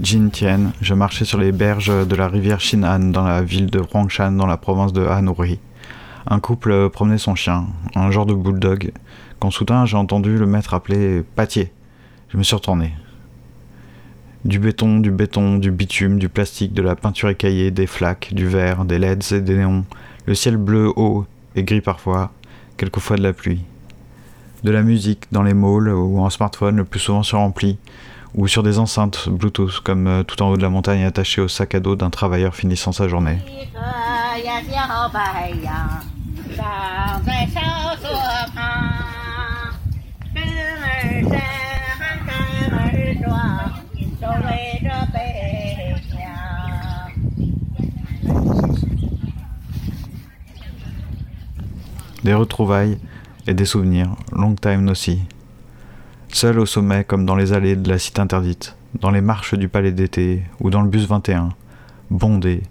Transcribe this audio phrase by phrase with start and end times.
[0.00, 3.80] Jin Tien, je marchais sur les berges de la rivière Shinhan dans la ville de
[3.80, 5.58] Huangshan dans la province de Hanuri.
[6.26, 8.92] Un couple promenait son chien, un genre de bulldog,
[9.38, 11.72] quand soudain j'ai entendu le maître appeler Pâtier.
[12.28, 12.94] Je me suis retourné.
[14.44, 18.46] Du béton, du béton, du bitume, du plastique, de la peinture écaillée, des flaques, du
[18.46, 19.86] verre, des LEDs et des néons,
[20.26, 21.24] le ciel bleu haut
[21.56, 22.30] et gris parfois,
[22.76, 23.64] quelquefois de la pluie.
[24.62, 27.78] De la musique dans les malls ou en smartphone le plus souvent surrempli,
[28.34, 31.48] ou sur des enceintes Bluetooth comme euh, tout en haut de la montagne attaché au
[31.48, 33.38] sac à dos d'un travailleur finissant sa journée.
[52.24, 52.96] Des retrouvailles
[53.46, 55.20] et des souvenirs, long time aussi.
[56.32, 59.68] Seul au sommet comme dans les allées de la cité interdite, dans les marches du
[59.68, 61.50] palais d'été ou dans le bus 21,
[62.10, 62.62] bondé,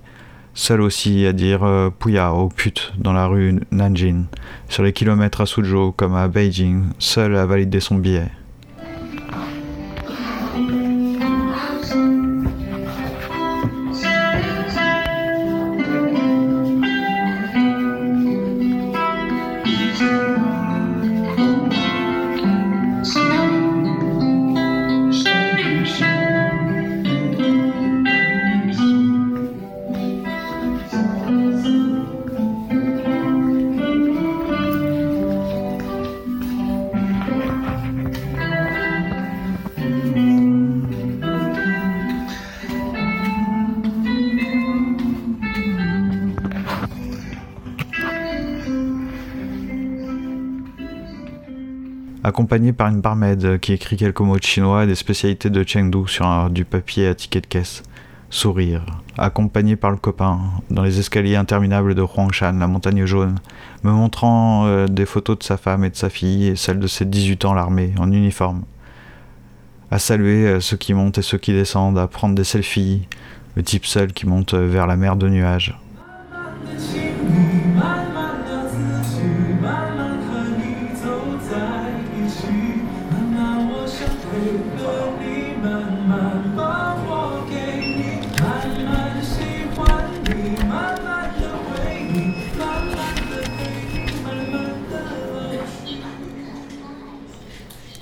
[0.56, 4.26] seul aussi à dire euh, Pouya aux putes dans la rue Nanjing,
[4.70, 8.30] sur les kilomètres à Suzhou comme à Beijing, seul à valider son billet.
[52.24, 56.08] Accompagné par une barmaid qui écrit quelques mots de chinois et des spécialités de Chengdu
[56.08, 57.84] sur du papier à ticket de caisse.
[58.30, 58.84] Sourire,
[59.16, 60.40] accompagné par le copain,
[60.72, 63.36] dans les escaliers interminables de Huangshan, la montagne jaune,
[63.84, 66.88] me montrant euh, des photos de sa femme et de sa fille et celles de
[66.88, 68.64] ses 18 ans l'armée, en uniforme.
[69.92, 73.08] À saluer euh, ceux qui montent et ceux qui descendent, à prendre des selfies,
[73.56, 75.78] le type seul qui monte euh, vers la mer de nuages.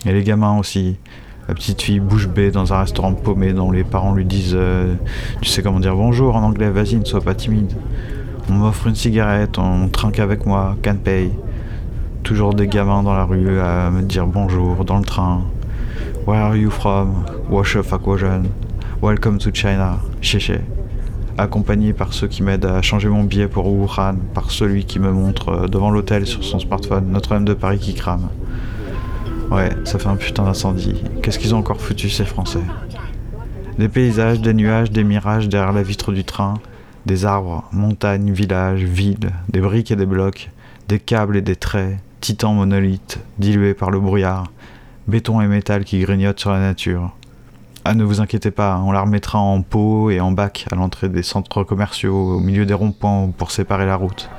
[0.05, 0.97] Et les gamins aussi.
[1.47, 4.95] La petite fille bouche bée dans un restaurant paumé dont les parents lui disent euh,
[5.41, 7.71] Tu sais comment dire bonjour en anglais, vas-y, ne sois pas timide.
[8.49, 11.29] On m'offre une cigarette, on trinque avec moi, can pay.
[12.23, 15.43] Toujours des gamins dans la rue à me dire bonjour dans le train.
[16.25, 17.25] Where are you from?
[17.49, 18.43] Wash Aquajan.
[19.01, 19.99] Welcome to China.
[20.21, 20.61] Chéché.
[21.37, 25.11] Accompagné par ceux qui m'aident à changer mon billet pour Wuhan, par celui qui me
[25.11, 28.29] montre devant l'hôtel sur son smartphone Notre-Dame de Paris qui crame.
[29.51, 31.03] Ouais, ça fait un putain d'incendie.
[31.21, 32.63] Qu'est-ce qu'ils ont encore foutu ces Français?
[33.77, 36.53] Des paysages, des nuages, des mirages derrière la vitre du train,
[37.05, 40.49] des arbres, montagnes, villages, villes, des briques et des blocs,
[40.87, 44.45] des câbles et des traits, titans monolithes, dilués par le brouillard,
[45.09, 47.11] béton et métal qui grignotent sur la nature.
[47.83, 51.09] Ah, ne vous inquiétez pas, on la remettra en pot et en bac à l'entrée
[51.09, 54.29] des centres commerciaux, au milieu des ronds-points pour séparer la route.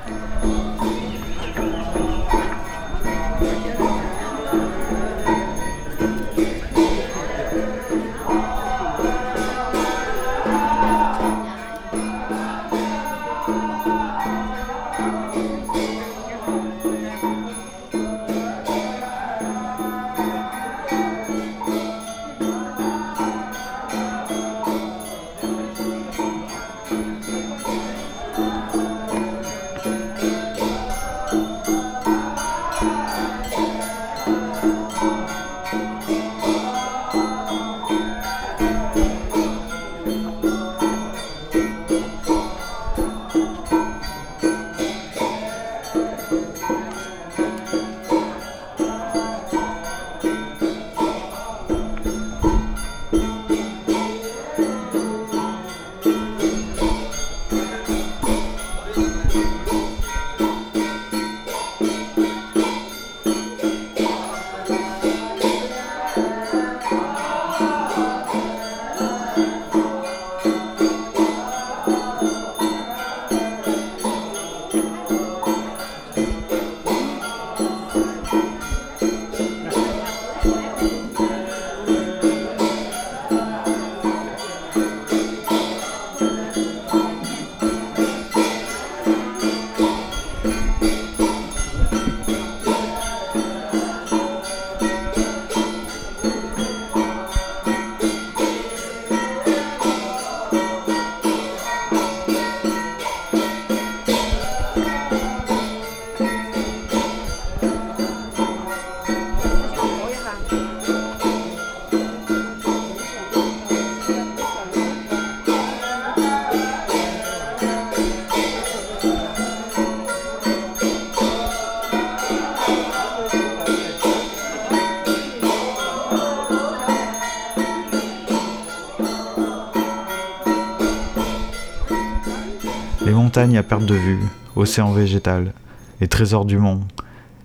[133.33, 134.19] Montagnes à perte de vue,
[134.55, 135.53] océan végétal,
[135.99, 136.83] les trésors du monde,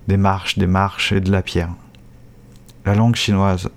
[0.07, 1.71] des marches, des marches et de la pierre.
[2.85, 3.71] La langue chinoise,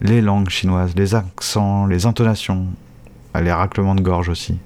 [0.00, 2.66] les langues chinoises, les accents, les intonations,
[3.40, 4.58] les raclements de gorge aussi.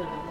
[0.00, 0.29] Des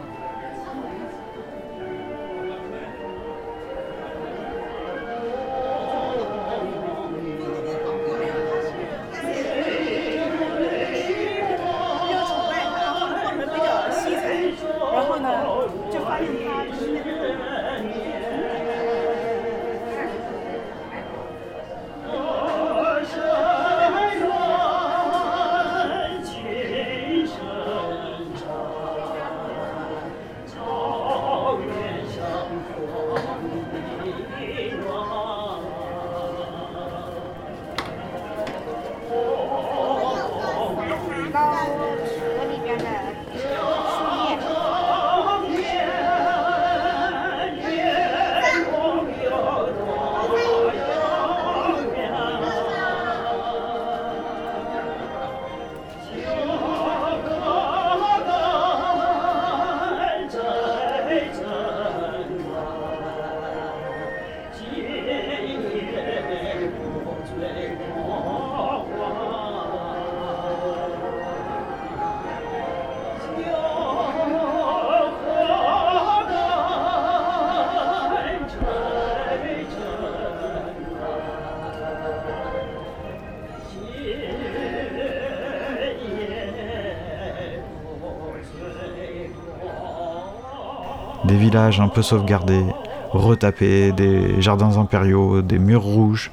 [91.50, 92.64] villages un peu sauvegardés,
[93.12, 96.30] retapés, des jardins impériaux, des murs rouges,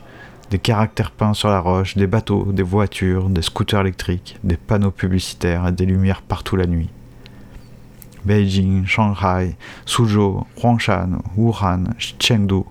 [0.51, 4.91] des caractères peints sur la roche, des bateaux, des voitures, des scooters électriques, des panneaux
[4.91, 6.91] publicitaires et des lumières partout la nuit.
[8.27, 9.57] Beijing, Shanghai,
[9.87, 11.85] Suzhou, Huangshan, Wuhan,
[12.19, 12.65] Chengdu,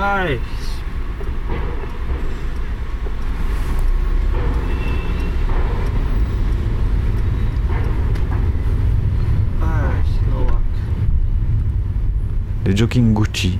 [0.00, 0.38] Des
[12.64, 13.58] Les jogging Gucci,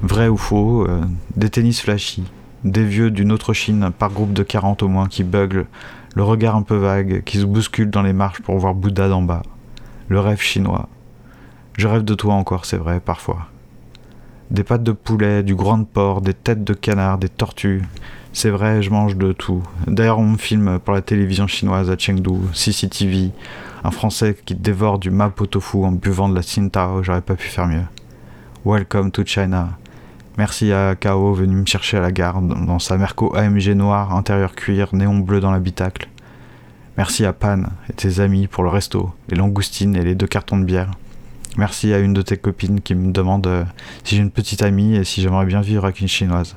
[0.00, 1.02] vrai ou faux, euh,
[1.36, 2.24] des tennis flashy,
[2.64, 5.66] des vieux d'une autre Chine par groupe de 40 au moins qui buglent,
[6.14, 9.20] le regard un peu vague, qui se bousculent dans les marches pour voir Bouddha d'en
[9.20, 9.42] bas.
[10.08, 10.88] Le rêve chinois.
[11.76, 13.48] Je rêve de toi encore, c'est vrai, parfois.
[14.50, 17.82] Des pâtes de poulet, du grand porc, des têtes de canard, des tortues.
[18.32, 19.62] C'est vrai, je mange de tout.
[19.86, 23.30] D'ailleurs, on me filme pour la télévision chinoise à Chengdu, CCTV,
[23.82, 27.48] un Français qui dévore du mapo tofu en buvant de la Tsingtao, j'aurais pas pu
[27.48, 27.84] faire mieux.
[28.64, 29.70] Welcome to China.
[30.38, 34.54] Merci à Kao venu me chercher à la gare dans sa Merco AMG noire, intérieur
[34.54, 36.08] cuir, néon bleu dans l'habitacle.
[36.96, 40.58] Merci à Pan et tes amis pour le resto, les langoustines et les deux cartons
[40.58, 40.90] de bière.
[41.56, 43.64] Merci à une de tes copines qui me demande euh,
[44.04, 46.54] si j'ai une petite amie et si j'aimerais bien vivre avec une chinoise.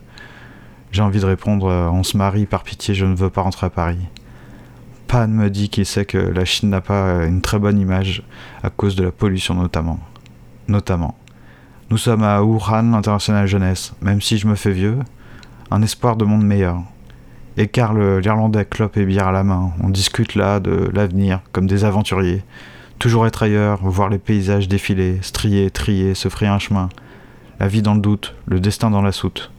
[0.92, 3.68] J'ai envie de répondre euh, on se marie, par pitié, je ne veux pas rentrer
[3.68, 4.00] à Paris.
[5.08, 8.24] Pan me dit qu'il sait que la Chine n'a pas euh, une très bonne image
[8.62, 10.00] à cause de la pollution notamment.
[10.68, 11.18] Notamment.
[11.90, 15.00] Nous sommes à Wuhan, l'international jeunesse, même si je me fais vieux,
[15.72, 16.82] un espoir de monde meilleur.
[17.56, 21.68] Et Karl, l'Irlandais, clope et bière à la main, on discute là de l'avenir, comme
[21.68, 22.44] des aventuriers.
[23.00, 26.90] Toujours être ailleurs, voir les paysages défiler, strier, trier, se frayer un chemin.
[27.62, 29.54] La vie dans le doute, le destin dans la soute.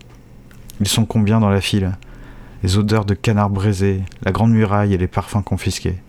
[0.78, 1.96] Ils sont combien dans la file?
[2.62, 6.02] Les odeurs de canards braisés, la grande muraille et les parfums confisqués.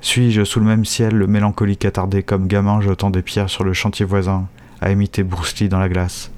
[0.00, 3.74] Suis-je sous le même ciel le mélancolique attardé comme gamin jetant des pierres sur le
[3.74, 4.48] chantier voisin
[4.80, 6.30] à imiter Bruce dans la glace?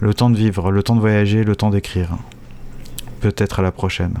[0.00, 2.18] Le temps de vivre, le temps de voyager, le temps d'écrire.
[3.20, 4.14] Peut-être à la prochaine.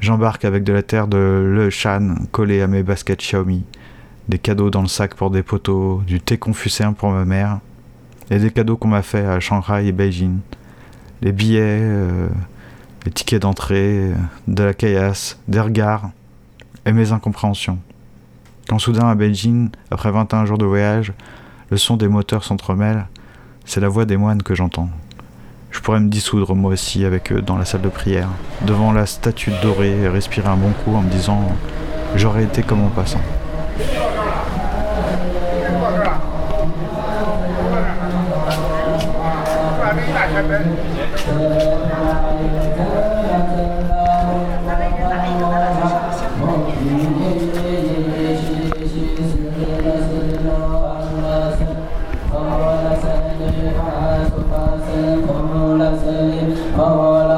[0.00, 3.64] J'embarque avec de la terre de Le Shan collée à mes baskets Xiaomi,
[4.28, 7.60] des cadeaux dans le sac pour des poteaux, du thé confucéen pour ma mère,
[8.30, 10.38] et des cadeaux qu'on m'a fait à Shanghai et Beijing.
[11.20, 12.28] Les billets, euh,
[13.04, 14.12] les tickets d'entrée,
[14.48, 16.10] de la caillasse, des regards,
[16.86, 17.78] et mes incompréhensions.
[18.70, 21.12] Quand soudain à Beijing, après 21 jours de voyage,
[21.70, 23.06] le son des moteurs s'entremêle,
[23.66, 24.88] c'est la voix des moines que j'entends.
[25.70, 28.28] Je pourrais me dissoudre moi aussi avec eux dans la salle de prière,
[28.62, 31.40] devant la statue dorée, respirer un bon coup en me disant
[32.16, 33.20] j'aurais été comme en passant.
[56.10, 57.29] وسلم فقال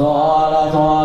[0.00, 0.99] 错了错。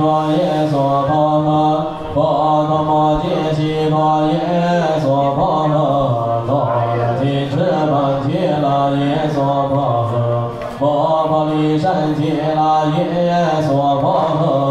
[0.00, 1.12] 摩耶娑婆
[1.44, 2.14] 诃。
[2.14, 5.76] 婆诃摩揭悉婆耶娑婆诃。
[6.46, 6.50] 罗
[6.96, 10.78] 耶揭迟梵揭拉耶娑婆诃。
[10.78, 14.69] 波婆利善揭拉耶娑婆诃。